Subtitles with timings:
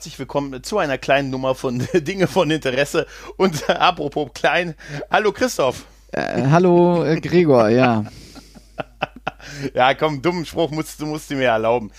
[0.00, 3.06] herzlich willkommen zu einer kleinen Nummer von Dinge von Interesse.
[3.36, 4.74] Und äh, apropos klein,
[5.10, 5.84] hallo Christoph.
[6.12, 8.06] Äh, hallo äh, Gregor, ja.
[9.74, 11.90] ja, komm, dummen Spruch musst du musst du mir erlauben.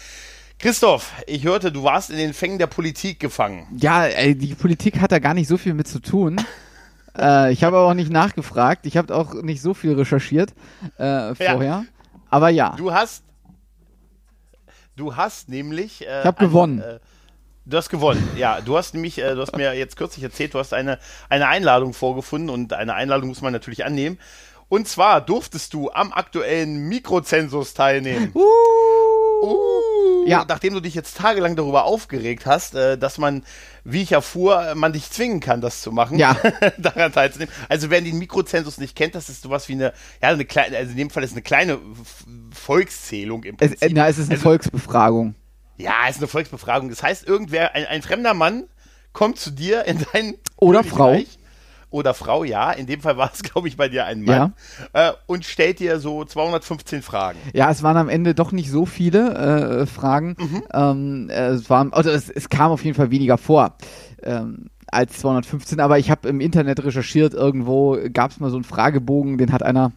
[0.58, 3.68] Christoph, ich hörte, du warst in den Fängen der Politik gefangen.
[3.78, 6.42] Ja, ey, die Politik hat da gar nicht so viel mit zu tun.
[7.16, 8.88] äh, ich habe auch nicht nachgefragt.
[8.88, 10.56] Ich habe auch nicht so viel recherchiert
[10.98, 11.64] äh, vorher.
[11.64, 11.86] Ja.
[12.32, 12.74] Aber ja.
[12.78, 13.24] Du hast,
[14.96, 16.08] du hast nämlich.
[16.08, 16.82] Äh, ich habe gewonnen.
[16.82, 17.00] Äh,
[17.66, 18.62] du hast gewonnen, ja.
[18.62, 21.94] Du hast nämlich, äh, du hast mir jetzt kürzlich erzählt, du hast eine, eine Einladung
[21.94, 24.20] vorgefunden und eine Einladung muss man natürlich annehmen.
[24.70, 28.32] Und zwar durftest du am aktuellen Mikrozensus teilnehmen.
[28.34, 28.46] Uh.
[29.44, 30.46] Uh, ja.
[30.48, 33.44] Nachdem du dich jetzt tagelang darüber aufgeregt hast, äh, dass man,
[33.84, 36.38] wie ich erfuhr, man dich zwingen kann, das zu machen, ja.
[36.78, 37.54] daran teilzunehmen.
[37.68, 40.92] Also wer den Mikrozensus nicht kennt, das ist sowas wie eine, ja, eine kleine, also
[40.92, 41.80] in dem Fall ist eine kleine
[42.54, 43.80] Volkszählung im Prinzip.
[43.82, 45.36] Es, na, es ist eine also, Volksbefragung.
[45.82, 46.90] Ja, es ist eine Volksbefragung.
[46.90, 48.64] Das heißt, irgendwer, ein, ein fremder Mann
[49.14, 51.18] kommt zu dir in dein Oder Frau
[51.92, 54.54] oder Frau, ja, in dem Fall war es, glaube ich, bei dir ein Mann,
[54.94, 55.10] ja.
[55.10, 57.38] äh, und stellt dir so 215 Fragen.
[57.54, 60.36] Ja, es waren am Ende doch nicht so viele äh, Fragen.
[60.40, 60.64] Mhm.
[60.74, 63.76] Ähm, es, war, also es, es, kam auf jeden Fall weniger vor.
[64.24, 68.66] Ähm, als 215, aber ich habe im Internet recherchiert, irgendwo gab es mal so einen
[68.66, 69.94] Fragebogen, den hat einer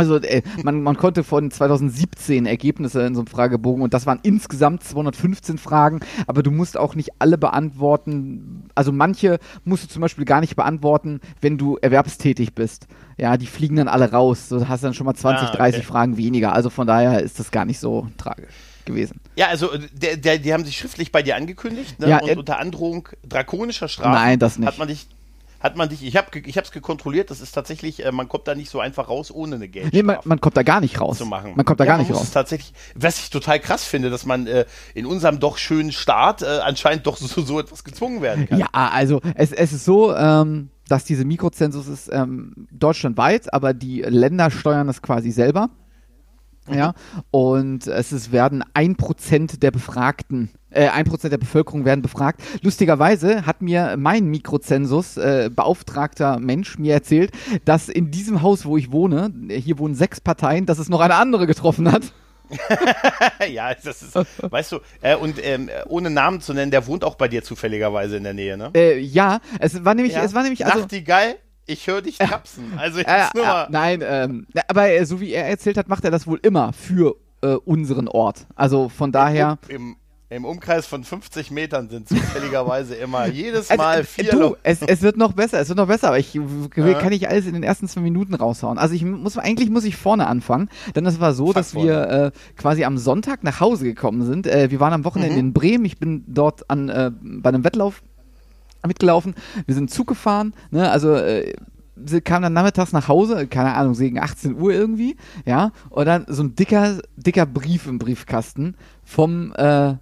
[0.00, 4.18] also äh, man, man konnte von 2017 Ergebnisse in so einem Fragebogen und das waren
[4.22, 8.64] insgesamt 215 Fragen, aber du musst auch nicht alle beantworten.
[8.74, 12.86] Also manche musst du zum Beispiel gar nicht beantworten, wenn du erwerbstätig bist.
[13.18, 14.48] Ja, die fliegen dann alle raus.
[14.48, 15.58] Du hast dann schon mal 20, ah, okay.
[15.58, 16.54] 30 Fragen weniger.
[16.54, 18.54] Also von daher ist das gar nicht so tragisch
[18.86, 19.20] gewesen.
[19.36, 22.08] Ja, also der, der, die haben sich schriftlich bei dir angekündigt ne?
[22.08, 24.66] ja, und unter Androhung drakonischer Strafen Nein, das nicht.
[24.66, 25.06] hat man dich
[25.60, 28.54] hat man dich, ich habe ich es gekontrolliert, das ist tatsächlich, äh, man kommt da
[28.54, 31.18] nicht so einfach raus, ohne eine Geldstrafe Nee, man, man kommt da gar nicht raus.
[31.18, 31.52] Zu machen.
[31.54, 32.30] Man kommt da ja, gar nicht raus.
[32.30, 36.46] tatsächlich, was ich total krass finde, dass man äh, in unserem doch schönen Staat äh,
[36.46, 38.58] anscheinend doch so, so etwas gezwungen werden kann.
[38.58, 44.00] Ja, also es, es ist so, ähm, dass diese Mikrozensus ist ähm, deutschlandweit, aber die
[44.02, 45.70] Länder steuern das quasi selber.
[46.66, 46.74] Mhm.
[46.74, 46.94] Ja,
[47.30, 52.40] und es ist, werden ein Prozent der Befragten äh, ein Prozent der Bevölkerung werden befragt.
[52.62, 57.32] Lustigerweise hat mir mein Mikrozensus äh, beauftragter Mensch mir erzählt,
[57.64, 61.16] dass in diesem Haus, wo ich wohne, hier wohnen sechs Parteien, dass es noch eine
[61.16, 62.02] andere getroffen hat.
[63.50, 67.14] ja, das ist, weißt du, äh, und ähm, ohne Namen zu nennen, der wohnt auch
[67.14, 68.70] bei dir zufälligerweise in der Nähe, ne?
[68.74, 70.24] Äh, ja, es war nämlich, ja.
[70.24, 70.80] es war nämlich, also.
[70.80, 71.36] Nachtigall,
[71.70, 72.72] ich höre dich tapsen.
[72.76, 73.68] Also ich äh, nur mal.
[73.70, 77.16] Nein, ähm, aber äh, so wie er erzählt hat, macht er das wohl immer für
[77.42, 78.46] äh, unseren Ort.
[78.54, 79.58] Also von daher.
[79.68, 79.96] Im,
[80.28, 85.02] im, Umkreis von 50 Metern sind zufälligerweise immer jedes Mal also, vier du, es, es,
[85.02, 86.94] wird noch besser, es wird noch besser, aber ich äh.
[86.94, 88.78] kann nicht alles in den ersten zwei Minuten raushauen.
[88.78, 91.88] Also ich muss eigentlich muss ich vorne anfangen, denn es war so, Fang dass vorne.
[91.88, 94.46] wir äh, quasi am Sonntag nach Hause gekommen sind.
[94.46, 95.40] Äh, wir waren am Wochenende mhm.
[95.40, 98.02] in Bremen, ich bin dort an äh, bei einem Wettlauf
[98.86, 99.34] mitgelaufen.
[99.66, 101.54] Wir sind Zug gefahren, ne, also äh,
[102.04, 106.24] sie kam dann nachmittags nach Hause, keine Ahnung, gegen 18 Uhr irgendwie, ja, und dann
[106.28, 109.94] so ein dicker, dicker Brief im Briefkasten vom äh,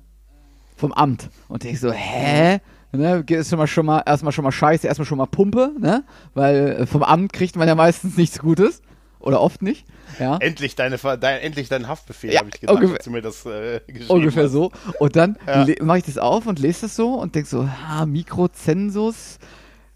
[0.79, 1.29] vom Amt.
[1.49, 2.61] Und ich so, hä?
[2.91, 6.05] Ne, ist schon mal, schon mal erstmal schon mal scheiße, erstmal schon mal Pumpe, ne?
[6.33, 8.81] Weil äh, vom Amt kriegt man ja meistens nichts Gutes.
[9.21, 9.85] Oder oft nicht.
[10.19, 10.39] Ja.
[10.39, 13.81] Endlich, deine, dein, endlich dein Haftbefehl, ja, habe ich gedacht, ungefähr, du mir das äh,
[14.09, 14.53] Ungefähr hast.
[14.53, 14.71] so.
[14.99, 15.67] Und dann ja.
[15.83, 19.39] mache ich das auf und lese das so und denke so, ha, Mikrozensus.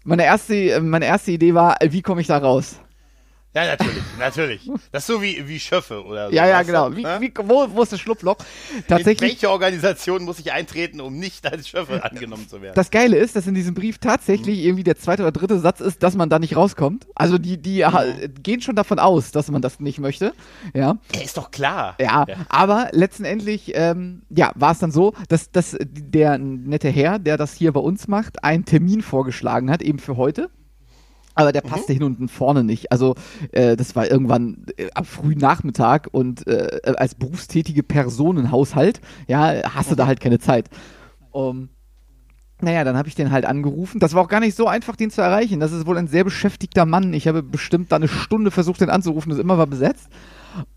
[0.03, 2.79] Meine erste, meine erste Idee war, wie komme ich da raus?
[3.55, 4.71] Ja, natürlich, natürlich.
[4.91, 6.35] Das ist so wie, wie Schöffe oder so.
[6.35, 6.95] Ja, ja, genau.
[6.95, 7.17] Wie, ne?
[7.19, 8.37] wie, wo, wo ist das Schlupfloch?
[8.87, 9.21] Tatsächlich.
[9.21, 12.73] In welche Organisation muss ich eintreten, um nicht als Schöffe angenommen zu werden?
[12.75, 14.65] Das Geile ist, dass in diesem Brief tatsächlich mhm.
[14.65, 17.05] irgendwie der zweite oder dritte Satz ist, dass man da nicht rauskommt.
[17.13, 18.33] Also die, die mhm.
[18.41, 20.33] gehen schon davon aus, dass man das nicht möchte.
[20.73, 20.97] Ja.
[21.13, 21.95] ja ist doch klar.
[21.99, 22.35] Ja, ja.
[22.49, 27.53] aber letztendlich, ähm, ja, war es dann so, dass, dass der nette Herr, der das
[27.53, 30.49] hier bei uns macht, einen Termin vorgeschlagen hat, eben für heute.
[31.35, 31.99] Aber der passte mhm.
[31.99, 32.91] hinten und vorne nicht.
[32.91, 33.15] Also
[33.51, 39.01] äh, das war irgendwann äh, am frühen Nachmittag und äh, als berufstätige Person im Haushalt,
[39.27, 39.97] ja, hast du mhm.
[39.97, 40.69] da halt keine Zeit.
[41.31, 41.69] Um,
[42.61, 43.99] naja, dann habe ich den halt angerufen.
[43.99, 45.59] Das war auch gar nicht so einfach, den zu erreichen.
[45.59, 47.13] Das ist wohl ein sehr beschäftigter Mann.
[47.13, 49.31] Ich habe bestimmt da eine Stunde versucht, den anzurufen.
[49.31, 50.07] Das immer war besetzt.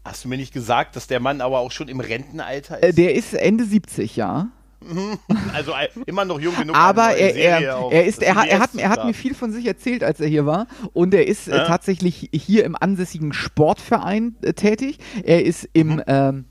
[0.05, 2.83] Hast du mir nicht gesagt, dass der Mann aber auch schon im Rentenalter ist?
[2.83, 4.49] Äh, der ist Ende 70, ja.
[5.53, 5.73] Also
[6.05, 6.77] immer noch jung genug.
[6.77, 10.05] Aber er, er, er, ist, er, er, hat, er hat mir viel von sich erzählt,
[10.05, 10.67] als er hier war.
[10.93, 14.99] Und er ist äh, äh, tatsächlich hier im ansässigen Sportverein äh, tätig.
[15.25, 16.03] Er ist im, mhm.
[16.07, 16.45] ähm,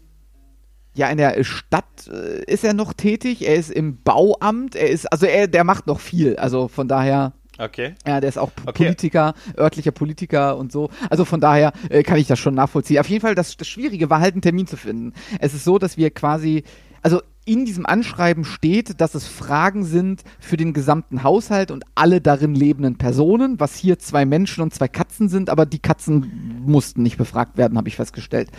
[0.96, 3.48] ja, in der Stadt äh, ist er noch tätig.
[3.48, 4.76] Er ist im Bauamt.
[4.76, 6.38] Er ist, also er, der macht noch viel.
[6.38, 7.34] Also von daher.
[7.58, 7.96] Okay.
[8.06, 8.84] Ja, der ist auch okay.
[8.84, 10.90] Politiker, örtlicher Politiker und so.
[11.10, 13.00] Also von daher äh, kann ich das schon nachvollziehen.
[13.00, 15.14] Auf jeden Fall, das, das Schwierige war halt einen Termin zu finden.
[15.40, 16.64] Es ist so, dass wir quasi,
[17.02, 22.20] also in diesem Anschreiben steht, dass es Fragen sind für den gesamten Haushalt und alle
[22.20, 27.04] darin lebenden Personen, was hier zwei Menschen und zwei Katzen sind, aber die Katzen mussten
[27.04, 28.50] nicht befragt werden, habe ich festgestellt.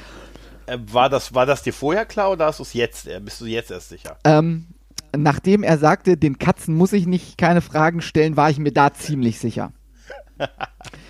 [0.66, 3.40] Äh, war, das, war das dir vorher klar oder hast du es jetzt, äh, bist
[3.40, 4.16] du jetzt erst sicher?
[4.24, 4.66] Ähm,
[5.16, 8.92] nachdem er sagte, den Katzen muss ich nicht keine Fragen stellen, war ich mir da
[8.92, 9.72] ziemlich sicher.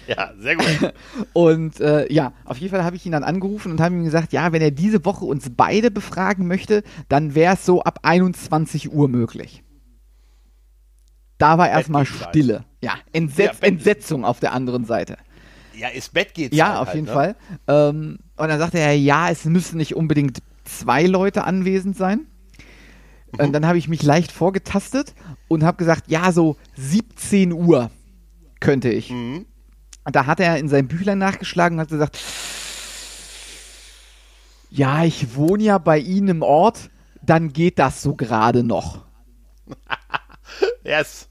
[0.17, 0.95] ja, sehr gut.
[1.33, 4.33] und äh, ja, auf jeden Fall habe ich ihn dann angerufen und habe ihm gesagt,
[4.33, 8.93] ja, wenn er diese Woche uns beide befragen möchte, dann wäre es so ab 21
[8.93, 9.63] Uhr möglich.
[11.39, 12.65] Da war erstmal Stille.
[12.81, 15.19] Ja, Entsetz ja, Entsetzung auf der anderen Seite.
[15.75, 16.57] Ja, ins Bett geht's.
[16.57, 17.13] Ja, halt, auf jeden ne?
[17.13, 17.37] Fall.
[17.69, 22.27] Ähm, und dann sagte er, ja, es müssen nicht unbedingt zwei Leute anwesend sein.
[23.33, 23.47] Mhm.
[23.47, 25.15] Und dann habe ich mich leicht vorgetastet
[25.49, 27.91] und habe gesagt, ja, so 17 Uhr
[28.61, 29.11] könnte ich.
[29.11, 29.47] Mhm.
[30.07, 32.21] Und da hat er in seinem Büchlein nachgeschlagen und hat gesagt,
[34.71, 36.91] ja, ich wohne ja bei Ihnen im Ort,
[37.23, 39.05] dann geht das so gerade noch.
[40.85, 41.29] yes.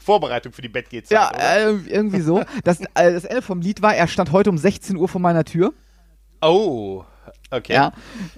[0.00, 1.12] Vorbereitung für die Bettgehzeit.
[1.12, 2.42] Ja, äh, irgendwie so.
[2.64, 5.44] Das, äh, das Ende vom Lied war, er stand heute um 16 Uhr vor meiner
[5.44, 5.72] Tür.
[6.42, 7.04] Oh,
[7.50, 7.74] okay.
[7.74, 7.92] Ja.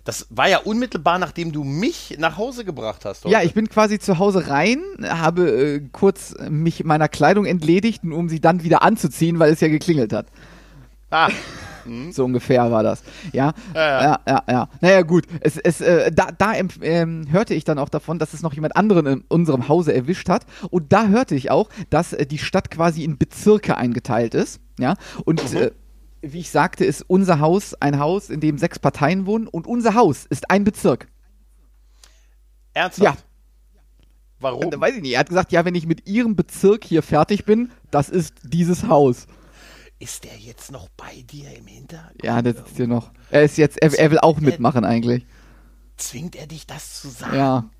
[0.04, 3.24] Das war ja unmittelbar, nachdem du mich nach Hause gebracht hast.
[3.24, 3.32] Heute.
[3.32, 8.28] Ja, ich bin quasi zu Hause rein, habe äh, kurz mich meiner Kleidung entledigt, um
[8.28, 10.26] sie dann wieder anzuziehen, weil es ja geklingelt hat.
[11.10, 11.28] Ah.
[11.84, 12.12] Mhm.
[12.12, 13.02] So ungefähr war das.
[13.32, 14.42] Ja, ja, ja, ja.
[14.48, 14.68] ja.
[14.80, 15.24] Naja, gut.
[15.40, 18.76] Es, es, äh, da da ähm, hörte ich dann auch davon, dass es noch jemand
[18.76, 20.46] anderen in unserem Hause erwischt hat.
[20.70, 24.60] Und da hörte ich auch, dass äh, die Stadt quasi in Bezirke eingeteilt ist.
[24.78, 24.94] Ja,
[25.24, 25.58] und mhm.
[25.58, 25.70] äh,
[26.22, 29.48] wie ich sagte, ist unser Haus ein Haus, in dem sechs Parteien wohnen.
[29.48, 31.08] Und unser Haus ist ein Bezirk.
[32.74, 33.18] Ernsthaft?
[33.18, 33.80] Ja.
[34.38, 34.72] Warum?
[34.72, 35.12] Äh, weiß ich nicht.
[35.12, 38.88] Er hat gesagt, ja, wenn ich mit ihrem Bezirk hier fertig bin, das ist dieses
[38.88, 39.26] Haus.
[39.98, 42.22] Ist der jetzt noch bei dir im Hintergrund?
[42.24, 43.12] Ja, der sitzt hier noch.
[43.30, 45.26] Er ist jetzt, er, er will auch mitmachen eigentlich.
[45.96, 47.36] Zwingt er dich das zu sagen?
[47.36, 47.70] Ja.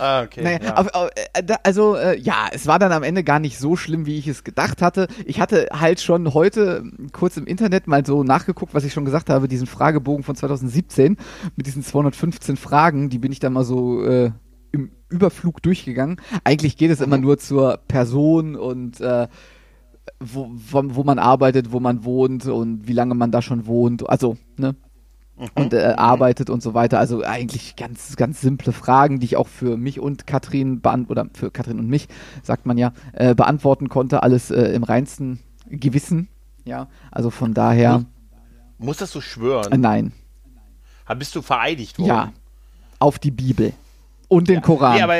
[0.00, 0.42] Ah, okay.
[0.42, 0.76] Naja, ja.
[0.76, 4.06] Auf, auf, äh, also, äh, ja, es war dann am Ende gar nicht so schlimm,
[4.06, 5.08] wie ich es gedacht hatte.
[5.26, 9.28] Ich hatte halt schon heute kurz im Internet mal so nachgeguckt, was ich schon gesagt
[9.28, 11.16] habe, diesen Fragebogen von 2017
[11.56, 14.30] mit diesen 215 Fragen, die bin ich dann mal so äh,
[14.72, 16.20] im Überflug durchgegangen.
[16.44, 17.04] Eigentlich geht es mhm.
[17.04, 19.28] immer nur zur Person und äh,
[20.18, 24.08] wo, wo, wo, man arbeitet, wo man wohnt und wie lange man da schon wohnt.
[24.08, 24.74] Also, ne?
[25.40, 25.48] Mhm.
[25.54, 26.98] Und äh, arbeitet und so weiter.
[26.98, 31.50] Also eigentlich ganz, ganz simple Fragen, die ich auch für mich und Katrin oder für
[31.50, 32.08] Katrin und mich,
[32.42, 34.22] sagt man ja, äh, beantworten konnte.
[34.22, 36.28] Alles äh, im reinsten Gewissen.
[36.64, 38.04] Ja, also von daher.
[38.78, 39.72] Musstest du schwören?
[39.72, 40.12] Äh, nein.
[41.18, 42.08] Bist du vereidigt worden?
[42.08, 42.32] Ja.
[43.00, 43.72] Auf die Bibel.
[44.28, 44.60] Und den ja.
[44.60, 44.94] Koran.
[44.94, 45.16] Nee, aber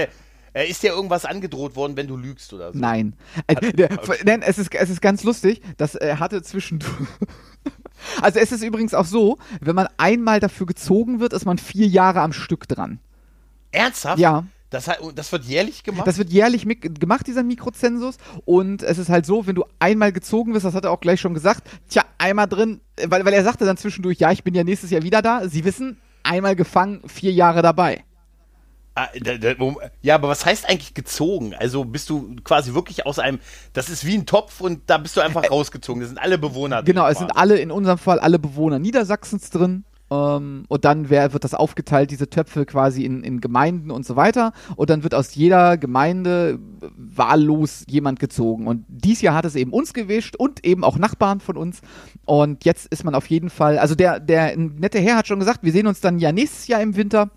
[0.52, 2.78] äh, ist dir irgendwas angedroht worden, wenn du lügst oder so?
[2.78, 3.14] Nein.
[3.48, 3.88] Okay.
[4.24, 7.08] Nein, es ist, es ist ganz lustig, dass er hatte zwischendurch.
[8.20, 11.86] Also es ist übrigens auch so, wenn man einmal dafür gezogen wird, ist man vier
[11.86, 13.00] Jahre am Stück dran.
[13.72, 14.18] Ernsthaft?
[14.18, 14.44] Ja.
[14.70, 16.06] Das, das, wird jährlich gemacht?
[16.06, 18.18] Das wird jährlich gemacht, dieser Mikrozensus.
[18.44, 21.20] Und es ist halt so, wenn du einmal gezogen wirst, das hat er auch gleich
[21.20, 24.62] schon gesagt, tja, einmal drin, weil, weil er sagte dann zwischendurch, ja, ich bin ja
[24.62, 25.48] nächstes Jahr wieder da.
[25.48, 28.04] Sie wissen, einmal gefangen, vier Jahre dabei.
[28.94, 29.08] Ah,
[30.02, 31.54] ja, aber was heißt eigentlich gezogen?
[31.54, 33.38] Also bist du quasi wirklich aus einem,
[33.72, 36.00] das ist wie ein Topf und da bist du einfach rausgezogen.
[36.00, 36.82] Das sind alle Bewohner.
[36.82, 39.84] Genau, es sind alle, in unserem Fall alle Bewohner Niedersachsens drin.
[40.10, 44.16] Ähm, und dann wär, wird das aufgeteilt, diese Töpfe quasi in, in Gemeinden und so
[44.16, 44.52] weiter.
[44.74, 46.58] Und dann wird aus jeder Gemeinde
[46.96, 48.66] wahllos jemand gezogen.
[48.66, 51.80] Und dies Jahr hat es eben uns gewischt und eben auch Nachbarn von uns.
[52.26, 55.60] Und jetzt ist man auf jeden Fall, also der, der nette Herr hat schon gesagt,
[55.62, 57.30] wir sehen uns dann ja nächstes Jahr im Winter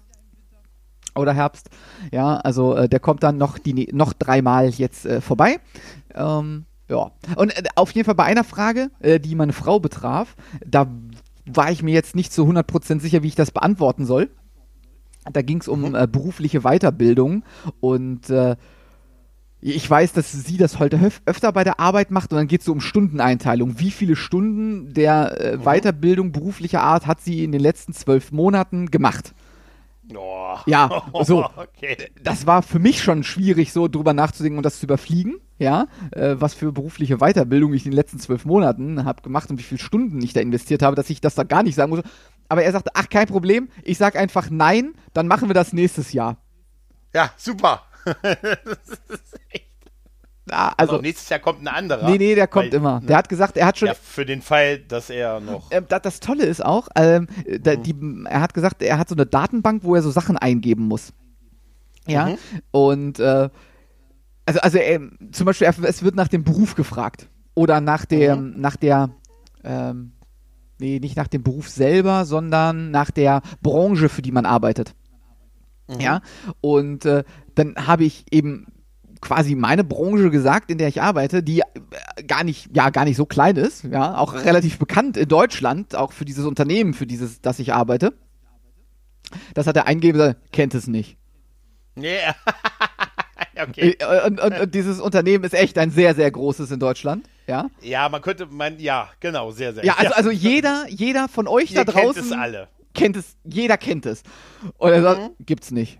[1.15, 1.69] oder Herbst.
[2.11, 5.59] Ja, also äh, der kommt dann noch die noch dreimal jetzt äh, vorbei.
[6.13, 7.11] Ähm, ja.
[7.35, 10.87] Und äh, auf jeden Fall bei einer Frage, äh, die meine Frau betraf, da
[11.45, 14.29] war ich mir jetzt nicht zu 100% sicher, wie ich das beantworten soll.
[15.31, 15.95] Da ging es um mhm.
[15.95, 17.43] äh, berufliche Weiterbildung
[17.79, 18.55] und äh,
[19.65, 22.65] ich weiß, dass sie das heute öfter bei der Arbeit macht und dann geht es
[22.65, 23.79] so um Stundeneinteilung.
[23.79, 25.63] Wie viele Stunden der mhm.
[25.63, 29.33] Weiterbildung beruflicher Art hat sie in den letzten zwölf Monaten gemacht?
[30.15, 30.57] Oh.
[30.65, 31.45] Ja, so.
[31.55, 31.97] Okay.
[32.21, 35.39] Das war für mich schon schwierig, so drüber nachzudenken und das zu überfliegen.
[35.59, 39.59] Ja, äh, was für berufliche Weiterbildung ich in den letzten zwölf Monaten habe gemacht und
[39.59, 42.01] wie viele Stunden ich da investiert habe, dass ich das da gar nicht sagen muss.
[42.49, 46.11] Aber er sagte, ach, kein Problem, ich sag einfach nein, dann machen wir das nächstes
[46.11, 46.37] Jahr.
[47.13, 47.83] Ja, super.
[48.21, 49.72] das ist echt
[50.49, 52.09] Ah, also, also nächstes Jahr kommt ein anderer.
[52.09, 52.99] Nee, nee, der kommt weil, immer.
[53.01, 53.87] Der hat gesagt, er hat schon.
[53.87, 55.71] Ja, für den Fall, dass er noch.
[55.71, 57.27] Äh, das, das, Tolle ist auch, ähm,
[57.61, 57.83] da, mhm.
[57.83, 57.95] die,
[58.29, 61.13] er hat gesagt, er hat so eine Datenbank, wo er so Sachen eingeben muss.
[62.07, 62.27] Ja.
[62.27, 62.37] Mhm.
[62.71, 63.49] Und äh,
[64.45, 64.99] also, also äh,
[65.31, 67.29] zum Beispiel, es wird nach dem Beruf gefragt.
[67.55, 68.61] Oder nach dem, mhm.
[68.61, 69.11] nach der,
[69.63, 70.13] ähm,
[70.79, 74.93] nee, nicht nach dem Beruf selber, sondern nach der Branche, für die man arbeitet.
[75.87, 75.99] Mhm.
[75.99, 76.21] Ja,
[76.61, 77.23] und äh,
[77.55, 78.67] dann habe ich eben
[79.23, 83.15] quasi meine Branche gesagt, in der ich arbeite, die äh, gar nicht, ja, gar nicht
[83.15, 87.41] so klein ist, ja, auch relativ bekannt in Deutschland, auch für dieses Unternehmen, für dieses,
[87.41, 88.13] das ich arbeite.
[89.53, 91.17] Das hat der Eingeber, kennt es nicht.
[91.97, 92.35] Yeah.
[93.61, 93.95] okay.
[93.97, 97.27] Äh, und, und, und, dieses Unternehmen ist echt ein sehr, sehr großes in Deutschland.
[97.47, 99.85] Ja, ja man könnte, man, ja, genau, sehr, sehr.
[99.85, 102.13] Ja, also, also jeder, jeder von euch Ihr da draußen.
[102.13, 102.67] Kennt es alle.
[102.93, 104.21] Kennt es, jeder kennt es.
[104.77, 105.45] Und er sagt, mhm.
[105.45, 105.99] gibt's nicht.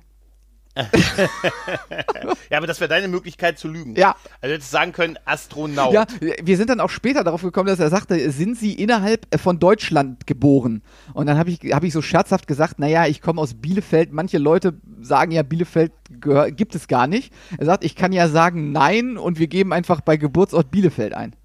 [2.50, 3.96] ja, aber das wäre deine Möglichkeit zu lügen.
[3.96, 4.16] Ja.
[4.42, 5.94] Also du hättest sagen können, Astronaut.
[5.94, 9.60] Ja, wir sind dann auch später darauf gekommen, dass er sagte, sind Sie innerhalb von
[9.60, 10.82] Deutschland geboren?
[11.14, 14.14] Und dann habe ich, hab ich so scherzhaft gesagt, naja, ich komme aus Bielefeld.
[14.14, 17.32] Manche Leute sagen ja, Bielefeld gehör, gibt es gar nicht.
[17.58, 21.36] Er sagt, ich kann ja sagen nein und wir geben einfach bei Geburtsort Bielefeld ein.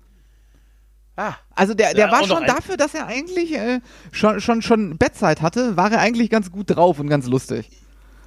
[1.17, 3.81] Ah, also der, der ja, war schon dafür, dass er eigentlich äh,
[4.13, 7.69] schon, schon, schon Bettzeit hatte, war er eigentlich ganz gut drauf und ganz lustig.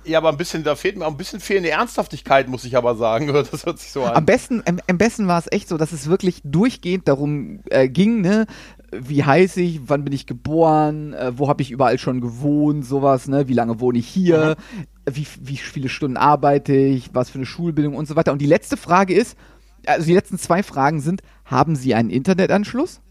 [0.03, 2.95] Ja, aber ein bisschen, da fehlt mir auch ein bisschen fehlende Ernsthaftigkeit, muss ich aber
[2.95, 3.27] sagen.
[3.51, 4.15] Das hört sich so an.
[4.15, 7.89] Am besten, am, am besten war es echt so, dass es wirklich durchgehend darum äh,
[7.89, 8.45] ging, ne?
[8.91, 13.27] Wie heiß ich, wann bin ich geboren, äh, wo habe ich überall schon gewohnt, sowas,
[13.27, 13.47] ne?
[13.47, 14.57] Wie lange wohne ich hier,
[15.05, 15.15] mhm.
[15.15, 18.31] wie, wie viele Stunden arbeite ich, was für eine Schulbildung und so weiter.
[18.31, 19.37] Und die letzte Frage ist,
[19.85, 23.01] also die letzten zwei Fragen sind, haben Sie einen Internetanschluss?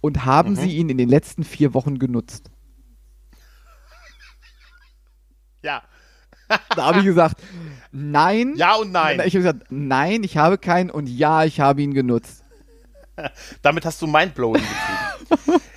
[0.00, 0.56] Und haben mhm.
[0.56, 2.50] Sie ihn in den letzten vier Wochen genutzt?
[5.62, 5.82] Ja.
[6.76, 7.42] Da habe ich gesagt,
[7.92, 8.54] nein.
[8.56, 9.20] Ja und nein.
[9.24, 12.42] Ich habe gesagt, nein, ich habe keinen und ja, ich habe ihn genutzt.
[13.62, 15.60] Damit hast du Mindblowing getrieben.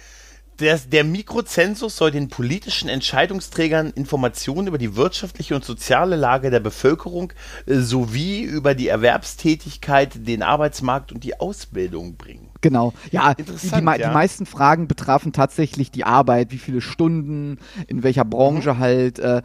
[0.62, 6.62] Der, der, Mikrozensus soll den politischen Entscheidungsträgern Informationen über die wirtschaftliche und soziale Lage der
[6.62, 7.34] Bevölkerung
[7.66, 12.50] äh, sowie über die Erwerbstätigkeit, den Arbeitsmarkt und die Ausbildung bringen.
[12.66, 12.94] Genau.
[13.12, 13.80] Ja, die, die, ja.
[13.96, 18.80] die, meisten Fragen betrafen tatsächlich die Arbeit, wie viele Stunden, in welcher Branche mhm.
[18.80, 19.44] halt, äh,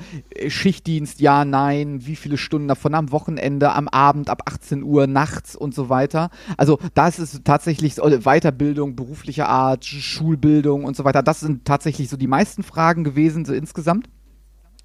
[0.48, 5.54] Schichtdienst, ja, nein, wie viele Stunden davon am Wochenende, am Abend, ab 18 Uhr, nachts
[5.54, 6.30] und so weiter.
[6.56, 11.22] Also da ist tatsächlich so, Weiterbildung beruflicher Art, Schulbildung und so weiter.
[11.22, 14.08] Das sind tatsächlich so die meisten Fragen gewesen, so insgesamt.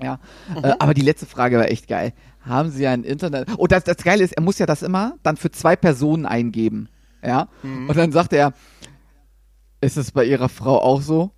[0.04, 0.65] Ja, mhm.
[0.65, 2.12] äh, aber die letzte Frage war echt geil.
[2.42, 3.48] Haben Sie ein Internet?
[3.51, 6.25] Und oh, das, das Geile ist, er muss ja das immer dann für zwei Personen
[6.25, 6.89] eingeben.
[7.25, 7.48] Ja.
[7.63, 7.89] Mhm.
[7.89, 8.53] Und dann sagt er,
[9.82, 11.32] ist es bei Ihrer Frau auch so?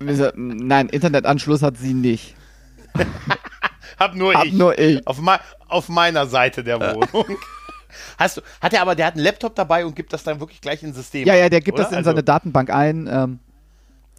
[0.00, 2.34] Nein, Internetanschluss hat sie nicht.
[3.98, 4.52] Hab nur Hab ich.
[4.52, 5.06] nur ich.
[5.06, 5.20] Auf,
[5.68, 7.38] auf meiner Seite der Wohnung.
[8.18, 10.60] Hast du, hat er aber, der hat einen Laptop dabei und gibt das dann wirklich
[10.60, 11.26] gleich ins System.
[11.26, 11.84] Ja, ja, der gibt oder?
[11.84, 13.08] das in also, seine Datenbank ein.
[13.10, 13.38] Ähm,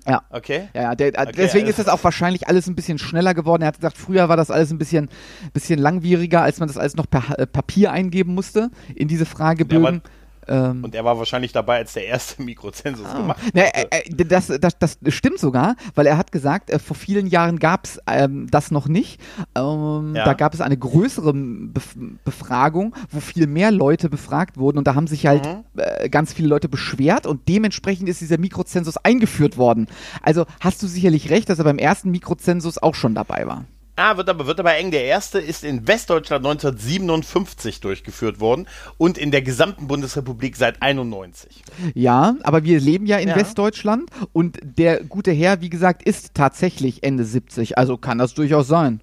[0.10, 0.24] ja.
[0.30, 0.70] Okay.
[0.74, 3.62] Ja, ja der, okay, deswegen also ist das auch wahrscheinlich alles ein bisschen schneller geworden.
[3.62, 5.10] Er hat gesagt, früher war das alles ein bisschen,
[5.54, 10.02] bisschen langwieriger, als man das alles noch per äh, Papier eingeben musste in diese Fragebögen.
[10.04, 10.12] Ja,
[10.50, 13.18] ähm, und er war wahrscheinlich dabei, als der erste Mikrozensus ah.
[13.18, 13.52] gemacht hat.
[13.54, 17.28] Na, äh, äh, das, das, das stimmt sogar, weil er hat gesagt, äh, vor vielen
[17.28, 19.22] Jahren gab es ähm, das noch nicht.
[19.56, 20.26] Ähm, ja.
[20.26, 24.96] Da gab es eine größere Bef Befragung, wo viel mehr Leute befragt wurden und da
[24.96, 25.64] haben sich halt mhm.
[25.78, 29.88] äh, ganz viele Leute beschwert und dementsprechend ist dieser Mikrozensus eingeführt worden.
[30.22, 33.66] Also hast du sicherlich recht, dass er beim ersten Mikrozensus auch schon dabei war.
[34.00, 34.92] Ah, wird aber, wird aber eng.
[34.92, 38.66] Der erste ist in Westdeutschland 1957 durchgeführt worden
[38.98, 41.64] und in der gesamten Bundesrepublik seit 91.
[41.96, 43.36] Ja, aber wir leben ja in ja.
[43.36, 47.78] Westdeutschland und der gute Herr, wie gesagt, ist tatsächlich Ende 70.
[47.78, 49.02] Also kann das durchaus sein.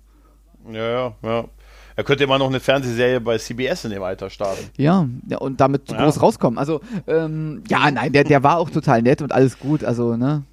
[0.73, 1.45] Ja, ja, ja.
[1.99, 4.65] Er könnte immer noch eine Fernsehserie bei CBS in dem Alter starten.
[4.79, 6.03] Ja, ja und damit ja.
[6.03, 6.59] groß rauskommen.
[6.59, 9.85] Also, ähm, ja, nein, der, der war auch total nett und alles gut.
[9.85, 10.45] Also, ne?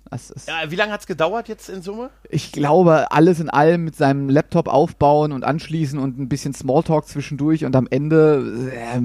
[0.47, 2.09] Ja, wie lange hat es gedauert jetzt in Summe?
[2.29, 7.07] Ich glaube, alles in allem mit seinem Laptop aufbauen und anschließen und ein bisschen Smalltalk
[7.07, 9.01] zwischendurch und am Ende äh,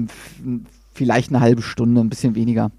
[0.93, 2.71] vielleicht eine halbe Stunde, ein bisschen weniger.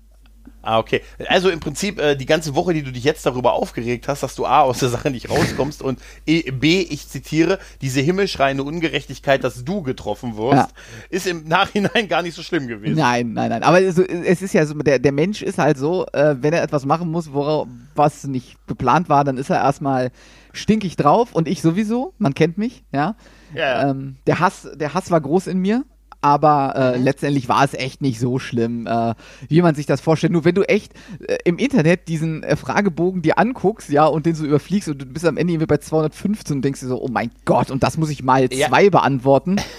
[0.62, 1.02] Ah, okay.
[1.29, 4.35] Also im Prinzip äh, die ganze Woche, die du dich jetzt darüber aufgeregt hast, dass
[4.35, 9.43] du A aus der Sache nicht rauskommst und e, B, ich zitiere, diese himmelschreiende Ungerechtigkeit,
[9.43, 10.69] dass du getroffen wirst, ja.
[11.09, 12.97] ist im Nachhinein gar nicht so schlimm gewesen.
[12.97, 13.62] Nein, nein, nein.
[13.62, 16.62] Aber es, es ist ja so, der, der Mensch ist halt so, äh, wenn er
[16.62, 20.11] etwas machen muss, worauf, was nicht geplant war, dann ist er erstmal
[20.52, 23.17] stinkig drauf und ich sowieso, man kennt mich, ja.
[23.55, 23.90] ja.
[23.90, 25.85] Ähm, der Hass, der Hass war groß in mir
[26.20, 27.04] aber äh, mhm.
[27.04, 29.14] letztendlich war es echt nicht so schlimm, äh,
[29.48, 30.32] wie man sich das vorstellt.
[30.32, 30.92] Nur wenn du echt
[31.26, 35.06] äh, im Internet diesen äh, Fragebogen dir anguckst, ja, und den so überfliegst und du
[35.06, 37.96] bist am Ende irgendwie bei 215 und denkst dir so, oh mein Gott, und das
[37.96, 38.68] muss ich mal ja.
[38.68, 39.56] zwei beantworten.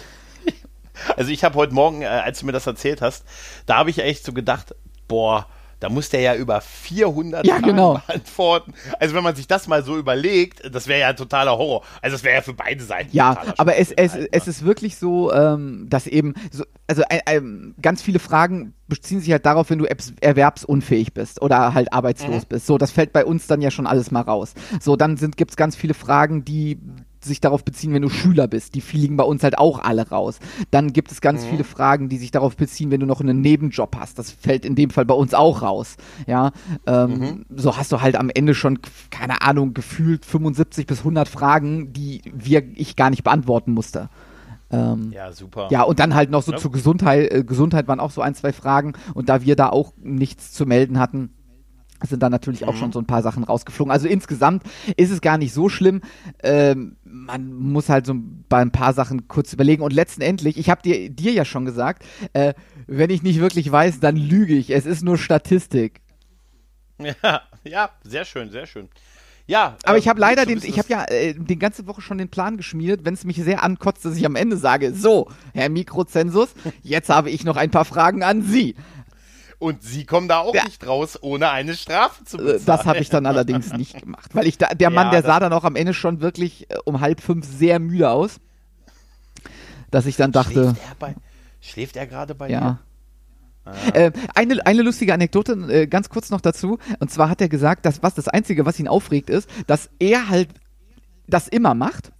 [1.17, 3.25] Also ich habe heute Morgen, äh, als du mir das erzählt hast,
[3.65, 4.75] da habe ich echt so gedacht,
[5.07, 5.47] boah,
[5.81, 8.01] da muss der ja über 400 ja, Fragen genau.
[8.07, 8.73] beantworten.
[8.99, 11.83] Also wenn man sich das mal so überlegt, das wäre ja ein totaler Horror.
[12.01, 13.09] Also das wäre ja für beide Seiten.
[13.11, 17.41] Ja, aber es, es, es ist wirklich so, ähm, dass eben, so, also äh, äh,
[17.81, 19.87] ganz viele Fragen beziehen sich halt darauf, wenn du
[20.21, 22.47] erwerbsunfähig bist oder halt arbeitslos mhm.
[22.49, 22.67] bist.
[22.67, 24.53] So, das fällt bei uns dann ja schon alles mal raus.
[24.79, 26.77] So, dann gibt es ganz viele Fragen, die
[27.25, 28.75] sich darauf beziehen, wenn du Schüler bist.
[28.75, 30.39] Die fliegen bei uns halt auch alle raus.
[30.71, 31.49] Dann gibt es ganz mhm.
[31.49, 34.19] viele Fragen, die sich darauf beziehen, wenn du noch einen Nebenjob hast.
[34.19, 35.97] Das fällt in dem Fall bei uns auch raus.
[36.27, 36.51] Ja,
[36.87, 37.45] ähm, mhm.
[37.55, 42.21] so hast du halt am Ende schon, keine Ahnung, gefühlt 75 bis 100 Fragen, die
[42.33, 44.09] wir, ich gar nicht beantworten musste.
[44.71, 45.67] Ähm, ja, super.
[45.69, 46.57] Ja, und dann halt noch so ja.
[46.57, 47.31] zur Gesundheit.
[47.31, 48.93] Äh, Gesundheit waren auch so ein, zwei Fragen.
[49.13, 51.31] Und da wir da auch nichts zu melden hatten,
[52.09, 52.69] sind da natürlich mhm.
[52.69, 53.91] auch schon so ein paar Sachen rausgeflogen.
[53.91, 54.63] Also insgesamt
[54.97, 56.01] ist es gar nicht so schlimm.
[56.43, 58.15] Ähm, man muss halt so
[58.49, 59.83] bei ein paar Sachen kurz überlegen.
[59.83, 62.03] Und letztendlich, ich habe dir, dir ja schon gesagt,
[62.33, 62.53] äh,
[62.87, 64.71] wenn ich nicht wirklich weiß, dann lüge ich.
[64.71, 66.01] Es ist nur Statistik.
[66.99, 68.89] Ja, ja, sehr schön, sehr schön.
[69.47, 72.17] Ja, aber ich habe ähm, leider den, ich habe ja äh, die ganze Woche schon
[72.17, 75.69] den Plan geschmiedet, wenn es mich sehr ankotzt, dass ich am Ende sage, so, Herr
[75.69, 76.53] Mikrozensus,
[76.83, 78.75] jetzt habe ich noch ein paar Fragen an Sie.
[79.61, 80.63] Und Sie kommen da auch ja.
[80.63, 82.65] nicht raus, ohne eine Strafe zu bezahlen.
[82.65, 85.39] Das habe ich dann allerdings nicht gemacht, weil ich da, der Mann, ja, der sah
[85.39, 88.39] dann auch am Ende schon wirklich äh, um halb fünf sehr müde aus,
[89.91, 90.53] dass ich dann dachte.
[90.53, 91.15] Schläft er, bei,
[91.59, 92.59] schläft er gerade bei ja.
[92.59, 92.79] dir?
[93.65, 93.73] Ah.
[93.93, 96.79] Äh, eine, eine lustige Anekdote, äh, ganz kurz noch dazu.
[96.99, 100.27] Und zwar hat er gesagt, dass was das Einzige, was ihn aufregt, ist, dass er
[100.27, 100.49] halt
[101.27, 102.11] das immer macht.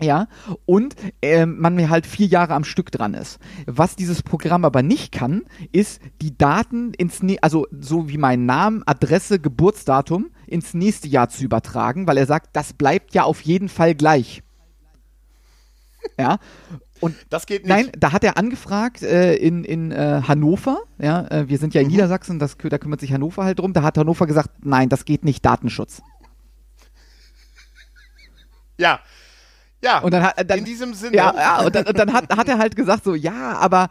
[0.00, 0.28] Ja,
[0.64, 3.40] und äh, man mir halt vier Jahre am Stück dran ist.
[3.66, 8.46] Was dieses Programm aber nicht kann, ist die Daten ins, ne also so wie mein
[8.46, 13.40] Name, Adresse, Geburtsdatum ins nächste Jahr zu übertragen, weil er sagt, das bleibt ja auf
[13.40, 14.42] jeden Fall gleich.
[16.16, 16.38] Ja,
[17.00, 17.68] und das geht nicht.
[17.68, 20.82] Nein, da hat er angefragt äh, in, in äh, Hannover.
[20.98, 21.92] Ja, äh, wir sind ja in mhm.
[21.92, 23.72] Niedersachsen, das, da kümmert sich Hannover halt drum.
[23.72, 26.02] Da hat Hannover gesagt, nein, das geht nicht, Datenschutz.
[28.78, 29.00] Ja.
[29.82, 31.16] Ja, und dann hat, dann, in diesem Sinne.
[31.16, 33.90] Ja, ja und dann, und dann hat, hat er halt gesagt, so, ja, aber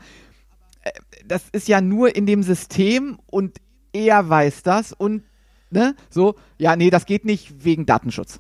[0.84, 0.92] äh,
[1.26, 3.58] das ist ja nur in dem System und
[3.94, 5.24] er weiß das und,
[5.70, 8.40] ne, so, ja, nee, das geht nicht wegen Datenschutz.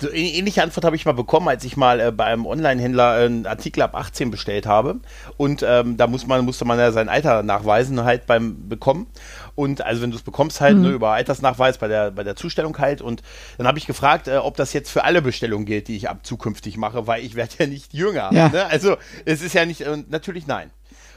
[0.00, 3.46] So ähnliche Antwort habe ich mal bekommen, als ich mal äh, bei einem Online-Händler einen
[3.46, 4.96] Artikel ab 18 bestellt habe.
[5.36, 9.06] Und ähm, da muss man, musste man ja sein Alter nachweisen halt beim Bekommen.
[9.54, 10.88] Und also wenn du es bekommst halt ne, mhm.
[10.88, 13.02] ne, über Altersnachweis bei der, bei der Zustellung halt.
[13.02, 13.22] Und
[13.56, 16.26] dann habe ich gefragt, äh, ob das jetzt für alle Bestellungen gilt, die ich ab
[16.26, 18.30] zukünftig mache, weil ich werde ja nicht jünger.
[18.32, 18.48] Ja.
[18.48, 18.66] Ne?
[18.66, 20.70] Also es ist ja nicht, äh, natürlich nein.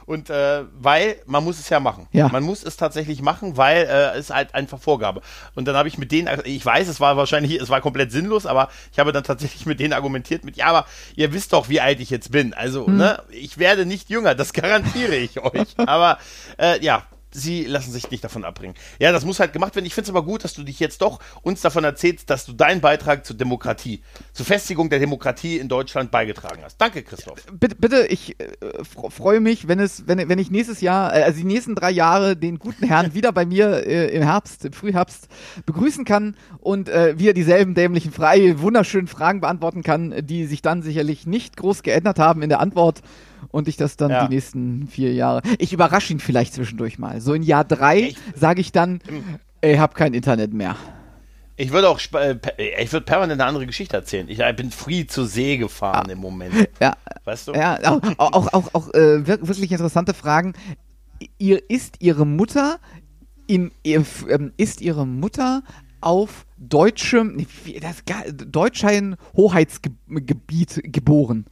[0.07, 2.07] Und äh, weil man muss es ja machen.
[2.13, 2.29] Ja.
[2.29, 5.21] Man muss es tatsächlich machen, weil äh, es halt einfach Vorgabe.
[5.53, 8.45] Und dann habe ich mit denen, ich weiß, es war wahrscheinlich, es war komplett sinnlos,
[8.45, 10.85] aber ich habe dann tatsächlich mit denen argumentiert mit, ja, aber
[11.17, 12.53] ihr wisst doch, wie alt ich jetzt bin.
[12.53, 12.95] Also, hm.
[12.95, 15.75] ne, ich werde nicht jünger, das garantiere ich euch.
[15.77, 16.19] Aber
[16.57, 17.03] äh, ja,
[17.37, 18.75] sie lassen sich nicht davon abbringen.
[18.99, 19.85] Ja, das muss halt gemacht werden.
[19.85, 22.53] Ich finde es aber gut, dass du dich jetzt doch uns davon erzählst, dass du
[22.53, 24.01] deinen Beitrag zur Demokratie,
[24.33, 26.81] zur Festigung der Demokratie in Deutschland beigetragen hast.
[26.81, 27.45] Danke, Christoph.
[27.51, 28.47] Bitte, bitte ich äh,
[28.83, 32.35] freue mich, wenn es, wenn, wenn ich nächstes Jahr, äh, also die nächsten drei Jahre
[32.35, 35.27] den guten Herrn wieder bei mir äh, im Herbst, im Frühherbst
[35.65, 40.81] begrüßen kann und äh, wieder dieselben dämlichen, frei, wunderschönen Fragen beantworten kann, die sich dann
[40.81, 43.01] sicherlich nicht groß geändert haben in der Antwort
[43.49, 44.27] und ich das dann ja.
[44.27, 45.41] die nächsten vier Jahre.
[45.59, 47.21] Ich überrasche ihn vielleicht zwischendurch mal.
[47.21, 48.99] So in Jahr drei sage ich dann,
[49.61, 50.75] ich habe kein Internet mehr.
[51.59, 52.37] Ich würde auch, äh,
[52.79, 54.29] ich würde permanent eine andere Geschichte erzählen.
[54.29, 56.11] Ich bin free zur See gefahren ah.
[56.11, 56.69] im Moment.
[56.79, 56.95] Ja.
[57.25, 57.53] Weißt du?
[57.53, 60.53] Ja, auch, auch, auch, auch äh, wirklich interessante Fragen.
[61.39, 62.77] Ihr, ist Ihre Mutter
[63.47, 65.63] in, ihr, ähm, ist Ihre Mutter
[65.99, 67.45] auf deutschem,
[67.81, 71.45] das, Deutschein Hoheitsgebiet geboren?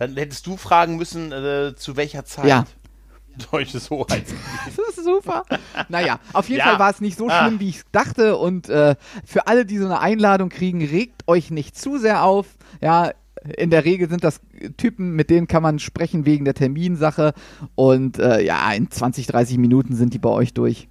[0.00, 2.46] Dann hättest du fragen müssen, äh, zu welcher Zeit.
[2.46, 2.64] Ja.
[3.52, 4.42] Deutsches Hoheitsgebiet.
[4.76, 5.44] das ist super.
[5.90, 6.64] Naja, auf jeden ja.
[6.64, 7.42] Fall war es nicht so ah.
[7.42, 7.60] schlimm, ah.
[7.60, 8.38] wie ich dachte.
[8.38, 12.46] Und äh, für alle, die so eine Einladung kriegen, regt euch nicht zu sehr auf.
[12.80, 13.12] Ja,
[13.58, 14.40] in der Regel sind das
[14.78, 17.34] Typen, mit denen kann man sprechen wegen der Terminsache.
[17.74, 20.88] Und äh, ja, in 20, 30 Minuten sind die bei euch durch.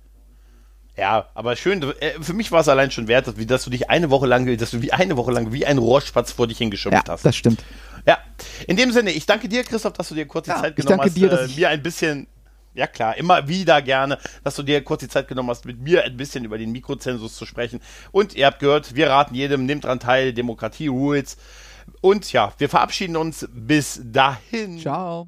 [0.99, 4.09] Ja, aber schön, äh, für mich war es allein schon wert, dass, du dich eine
[4.09, 7.13] Woche lang, dass du wie eine Woche lang wie ein Rohrspatz vor dich hingeschimpft ja,
[7.13, 7.25] hast.
[7.25, 7.63] Das stimmt.
[8.05, 8.17] Ja,
[8.67, 11.01] in dem Sinne, ich danke dir, Christoph, dass du dir kurz die ja, Zeit genommen
[11.01, 12.27] hast, dir, äh, mir ein bisschen
[12.73, 16.03] ja klar, immer wieder gerne, dass du dir kurz die Zeit genommen hast, mit mir
[16.03, 17.79] ein bisschen über den Mikrozensus zu sprechen.
[18.11, 21.37] Und ihr habt gehört, wir raten jedem, nehmt dran teil, Demokratie Rules.
[22.01, 24.79] Und ja, wir verabschieden uns bis dahin.
[24.79, 25.27] Ciao.